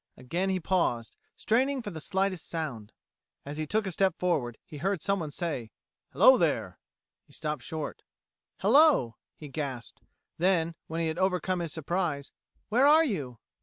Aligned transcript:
Again 0.17 0.49
he 0.49 0.59
paused, 0.59 1.15
straining 1.37 1.83
for 1.83 1.91
the 1.91 2.01
slightest 2.01 2.49
sound. 2.49 2.91
As 3.45 3.57
he 3.57 3.67
took 3.67 3.85
a 3.85 3.91
step 3.91 4.15
forward 4.17 4.57
he 4.65 4.77
heard 4.77 4.99
someone 4.99 5.29
say: 5.29 5.69
"Hello, 6.11 6.39
there!" 6.39 6.79
He 7.27 7.33
stopped 7.33 7.61
short. 7.61 8.01
"Hello," 8.57 9.17
he 9.37 9.47
gasped; 9.47 10.01
then, 10.39 10.73
when 10.87 11.01
he 11.01 11.07
had 11.07 11.19
overcome 11.19 11.59
his 11.59 11.71
surprise, 11.71 12.31
"Where 12.69 12.87
are 12.87 13.03
you?" 13.05 13.37